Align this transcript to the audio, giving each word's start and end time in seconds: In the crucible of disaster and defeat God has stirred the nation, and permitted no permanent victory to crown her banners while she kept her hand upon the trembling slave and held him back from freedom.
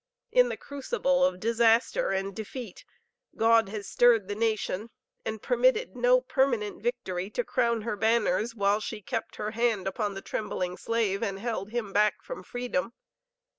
In 0.31 0.49
the 0.49 0.57
crucible 0.57 1.23
of 1.23 1.39
disaster 1.39 2.09
and 2.09 2.35
defeat 2.35 2.85
God 3.35 3.69
has 3.69 3.87
stirred 3.87 4.27
the 4.27 4.33
nation, 4.33 4.89
and 5.23 5.43
permitted 5.43 5.95
no 5.95 6.21
permanent 6.21 6.81
victory 6.81 7.29
to 7.29 7.43
crown 7.43 7.83
her 7.83 7.95
banners 7.95 8.55
while 8.55 8.79
she 8.79 9.03
kept 9.03 9.35
her 9.35 9.51
hand 9.51 9.85
upon 9.85 10.15
the 10.15 10.21
trembling 10.23 10.75
slave 10.75 11.21
and 11.21 11.37
held 11.37 11.69
him 11.69 11.93
back 11.93 12.23
from 12.23 12.41
freedom. 12.41 12.93